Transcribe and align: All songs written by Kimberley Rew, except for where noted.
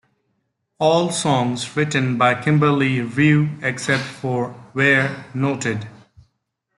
All 0.79 1.11
songs 1.11 1.77
written 1.77 2.17
by 2.17 2.33
Kimberley 2.33 3.01
Rew, 3.01 3.49
except 3.61 4.01
for 4.03 4.49
where 4.73 5.25
noted. 5.35 5.87